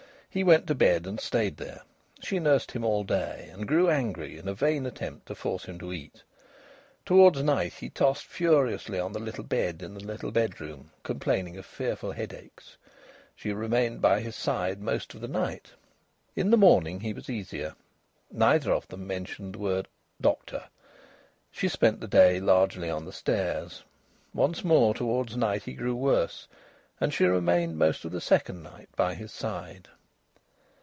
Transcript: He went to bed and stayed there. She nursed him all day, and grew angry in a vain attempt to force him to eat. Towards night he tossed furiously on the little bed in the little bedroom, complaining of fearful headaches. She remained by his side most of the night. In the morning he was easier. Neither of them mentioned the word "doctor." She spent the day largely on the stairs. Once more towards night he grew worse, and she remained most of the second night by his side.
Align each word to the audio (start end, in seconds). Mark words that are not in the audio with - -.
He 0.33 0.45
went 0.45 0.65
to 0.67 0.75
bed 0.75 1.05
and 1.07 1.19
stayed 1.19 1.57
there. 1.57 1.81
She 2.23 2.39
nursed 2.39 2.71
him 2.71 2.85
all 2.85 3.03
day, 3.03 3.49
and 3.51 3.67
grew 3.67 3.89
angry 3.89 4.37
in 4.37 4.47
a 4.47 4.53
vain 4.53 4.85
attempt 4.85 5.25
to 5.25 5.35
force 5.35 5.65
him 5.65 5.77
to 5.79 5.91
eat. 5.91 6.23
Towards 7.05 7.43
night 7.43 7.73
he 7.73 7.89
tossed 7.89 8.27
furiously 8.27 8.97
on 8.97 9.11
the 9.11 9.19
little 9.19 9.43
bed 9.43 9.81
in 9.83 9.93
the 9.93 9.99
little 10.05 10.31
bedroom, 10.31 10.91
complaining 11.03 11.57
of 11.57 11.65
fearful 11.65 12.13
headaches. 12.13 12.77
She 13.35 13.51
remained 13.51 14.01
by 14.01 14.21
his 14.21 14.33
side 14.37 14.79
most 14.81 15.13
of 15.13 15.19
the 15.19 15.27
night. 15.27 15.73
In 16.33 16.49
the 16.49 16.55
morning 16.55 17.01
he 17.01 17.11
was 17.11 17.29
easier. 17.29 17.75
Neither 18.31 18.71
of 18.71 18.87
them 18.87 19.05
mentioned 19.05 19.55
the 19.55 19.59
word 19.59 19.89
"doctor." 20.21 20.63
She 21.51 21.67
spent 21.67 21.99
the 21.99 22.07
day 22.07 22.39
largely 22.39 22.89
on 22.89 23.03
the 23.03 23.11
stairs. 23.11 23.83
Once 24.33 24.63
more 24.63 24.93
towards 24.93 25.35
night 25.35 25.63
he 25.63 25.73
grew 25.73 25.93
worse, 25.97 26.47
and 27.01 27.13
she 27.13 27.25
remained 27.25 27.77
most 27.77 28.05
of 28.05 28.13
the 28.13 28.21
second 28.21 28.63
night 28.63 28.87
by 28.95 29.13
his 29.13 29.33
side. 29.33 29.89